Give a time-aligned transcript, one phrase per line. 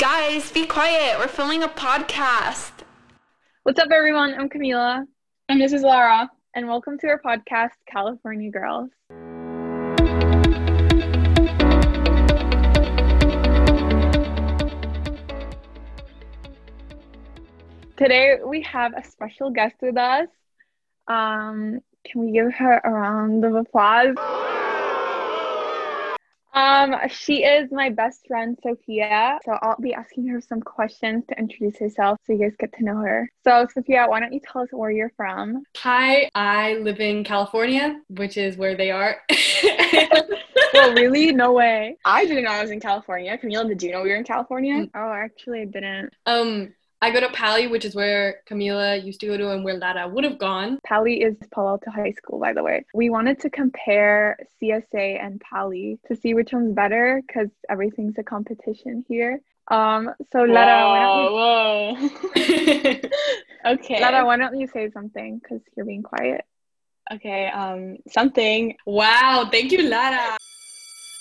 [0.00, 1.18] Guys, be quiet.
[1.18, 2.72] We're filming a podcast.
[3.64, 4.32] What's up, everyone?
[4.32, 5.04] I'm Camila.
[5.50, 6.30] And this is Lara.
[6.54, 8.88] And welcome to our podcast, California Girls.
[17.98, 20.28] Today, we have a special guest with us.
[21.08, 24.16] Um, can we give her a round of applause?
[26.52, 29.38] Um, she is my best friend, Sophia.
[29.44, 32.84] So I'll be asking her some questions to introduce herself so you guys get to
[32.84, 33.30] know her.
[33.44, 35.62] So, Sophia, why don't you tell us where you're from?
[35.78, 39.16] Hi, I live in California, which is where they are.
[40.74, 41.32] well, really?
[41.32, 41.96] No way.
[42.04, 43.38] I didn't know I was in California.
[43.38, 44.86] Camila, did you know we were in California?
[44.94, 46.12] Oh, actually, I didn't.
[46.26, 49.78] Um, I go to Pali, which is where Camila used to go to and where
[49.78, 50.78] Lara would have gone.
[50.84, 52.84] Pali is Palo Alto High School, by the way.
[52.92, 58.22] We wanted to compare CSA and Pali to see which one's better because everything's a
[58.22, 59.40] competition here.
[59.68, 63.10] Um, so Lara, whoa, why don't you...
[63.66, 64.00] okay.
[64.00, 66.44] Lara, why don't you say something because you're being quiet.
[67.10, 68.76] Okay, um, something.
[68.84, 70.36] Wow, thank you, Lara.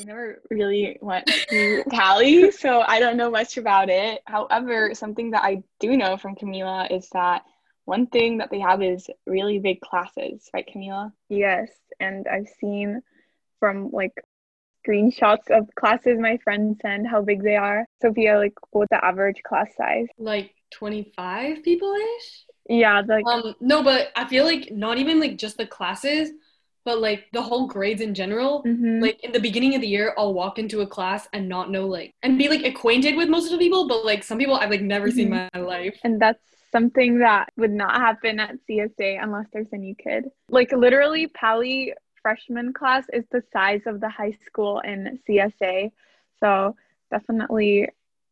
[0.00, 4.22] I never really went to Cali, so I don't know much about it.
[4.26, 7.42] However, something that I do know from Camila is that
[7.84, 11.12] one thing that they have is really big classes, right, Camila?
[11.28, 13.02] Yes, and I've seen
[13.58, 14.12] from like
[14.86, 17.84] screenshots of classes my friends send how big they are.
[18.00, 20.06] Sophia, like what's the average class size?
[20.18, 22.44] Like 25 people ish?
[22.70, 26.30] Yeah, like um no, but I feel like not even like just the classes,
[26.84, 29.00] but like the whole grades in general mm-hmm.
[29.00, 31.86] like in the beginning of the year i'll walk into a class and not know
[31.86, 34.70] like and be like acquainted with most of the people but like some people i've
[34.70, 35.16] like never mm-hmm.
[35.16, 39.76] seen my life and that's something that would not happen at csa unless there's a
[39.76, 45.18] new kid like literally pali freshman class is the size of the high school in
[45.28, 45.90] csa
[46.38, 46.74] so
[47.10, 47.88] definitely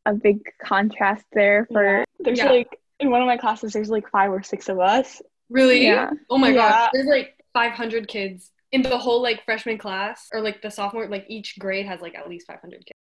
[0.07, 2.05] a big contrast there for yeah.
[2.21, 2.51] there's yeah.
[2.51, 6.11] like in one of my classes there's like five or six of us really yeah
[6.31, 6.55] oh my yeah.
[6.55, 11.09] gosh there's like 500 kids in the whole like freshman class or like the sophomore
[11.09, 12.93] like each grade has like at least 500 kids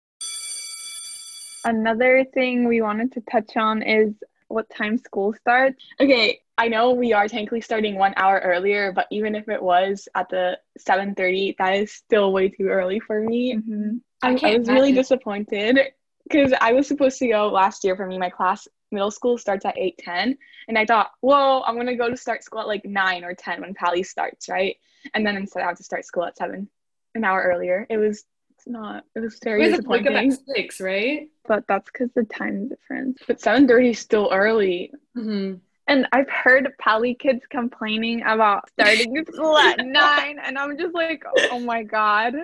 [1.65, 4.15] another thing we wanted to touch on is
[4.49, 9.06] what time school starts okay i know we are technically starting one hour earlier but
[9.11, 13.56] even if it was at the 7.30 that is still way too early for me
[13.56, 13.97] mm-hmm.
[14.23, 14.75] I, I, was imagine.
[14.75, 15.78] really disappointed
[16.25, 19.65] because i was supposed to go last year for me my class middle school starts
[19.65, 20.38] at 8 10
[20.69, 23.34] and i thought whoa i'm going to go to start school at like 9 or
[23.34, 24.76] 10 when pali starts right?
[25.15, 26.69] And then instead i have to start school at 7
[27.15, 27.87] an hour earlier.
[27.88, 30.12] It was it's not it was very it was disappointing.
[30.12, 31.28] like six right?
[31.47, 33.19] But that's because the time difference.
[33.26, 34.93] But 7.30 is still early.
[35.16, 35.55] Mm-hmm.
[35.88, 41.22] and i've heard pali kids complaining about starting school at 9 and i'm just like
[41.50, 42.34] oh my god.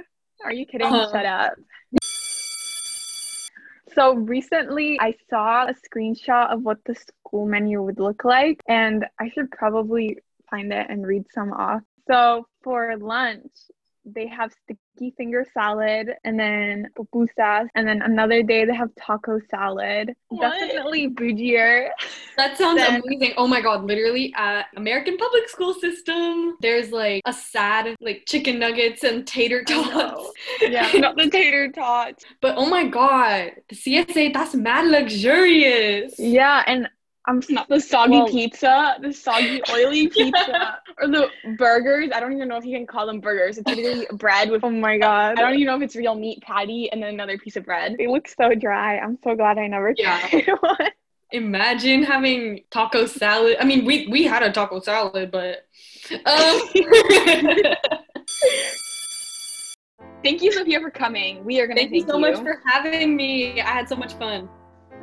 [0.44, 0.86] Are you kidding?
[0.86, 1.10] Uh-huh.
[1.12, 1.52] shut up
[3.94, 9.04] so recently I saw a screenshot of what the school menu would look like, and
[9.20, 10.18] I should probably
[10.50, 11.82] find it and read some off.
[12.06, 13.50] So for lunch,
[14.04, 19.40] they have sticky finger salad and then pupusas and then another day they have taco
[19.50, 20.42] salad what?
[20.60, 21.88] definitely bougier
[22.36, 27.22] that sounds than- amazing oh my god literally at american public school system there's like
[27.26, 30.30] a sad like chicken nuggets and tater tots
[30.60, 36.62] yeah not the tater tots but oh my god the csa that's mad luxurious yeah
[36.66, 36.88] and
[37.26, 42.10] I'm not the soggy well, pizza, the soggy oily pizza, or the burgers.
[42.14, 43.56] I don't even know if you can call them burgers.
[43.56, 44.62] It's literally bread with.
[44.62, 45.38] Oh my god!
[45.38, 47.96] I don't even know if it's real meat patty and then another piece of bread.
[47.98, 48.98] They look so dry.
[48.98, 50.28] I'm so glad I never yeah.
[50.28, 50.90] tried one.
[51.32, 53.56] Imagine having taco salad.
[53.60, 55.66] I mean, we we had a taco salad, but.
[56.10, 56.20] Um...
[60.22, 61.44] thank you, Sophia, for coming.
[61.44, 62.32] We are gonna thank, thank you so you.
[62.32, 63.60] much for having me.
[63.60, 64.48] I had so much fun.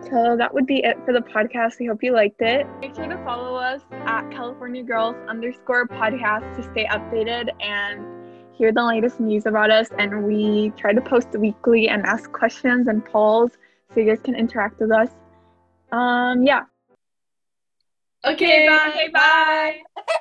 [0.09, 1.79] So that would be it for the podcast.
[1.79, 2.65] We hope you liked it.
[2.79, 8.05] Make sure to follow us at California Girls underscore podcast to stay updated and
[8.53, 9.89] hear the latest news about us.
[9.99, 13.51] And we try to post weekly and ask questions and polls
[13.93, 15.09] so you guys can interact with us.
[15.91, 16.61] Um, yeah.
[18.25, 19.81] Okay, okay bye.
[19.95, 20.03] Bye.